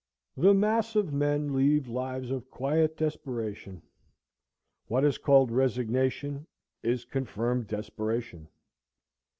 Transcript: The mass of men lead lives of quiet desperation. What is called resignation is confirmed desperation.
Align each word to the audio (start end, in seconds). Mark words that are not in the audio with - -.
The 0.35 0.55
mass 0.55 0.95
of 0.95 1.13
men 1.13 1.53
lead 1.53 1.85
lives 1.87 2.31
of 2.31 2.49
quiet 2.49 2.97
desperation. 2.97 3.83
What 4.87 5.05
is 5.05 5.19
called 5.19 5.51
resignation 5.51 6.47
is 6.81 7.05
confirmed 7.05 7.67
desperation. 7.67 8.47